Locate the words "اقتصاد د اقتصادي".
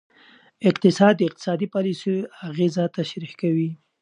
0.69-1.67